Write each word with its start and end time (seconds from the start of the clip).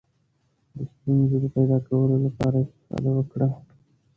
د 0.75 0.79
ستونزو 0.93 1.35
د 1.43 1.45
پیدا 1.55 1.77
کولو 1.87 2.15
لپاره 2.25 2.57
استفاده 2.63 3.11
وکړه. 3.15 3.49